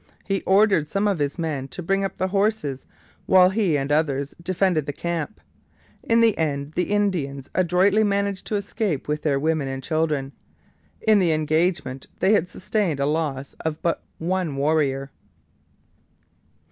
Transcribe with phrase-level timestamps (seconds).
[0.25, 2.87] He ordered some of his men to bring up the horses
[3.27, 5.39] while he and others defended the camp.
[6.01, 10.31] In the end the Indians adroitly managed to escape with their women and children.
[11.01, 15.11] In the engagement they had sustained a loss of but one warrior.